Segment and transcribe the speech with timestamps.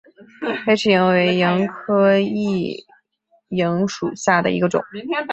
[0.65, 2.83] 黑翅萤为萤科熠
[3.49, 4.83] 萤属下的一个种。